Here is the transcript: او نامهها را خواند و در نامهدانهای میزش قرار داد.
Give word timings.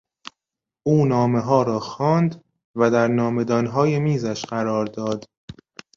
او 0.85 1.05
نامهها 1.05 1.63
را 1.63 1.79
خواند 1.79 2.43
و 2.75 2.91
در 2.91 3.07
نامهدانهای 3.07 3.99
میزش 3.99 4.45
قرار 4.45 4.85
داد. 4.85 5.25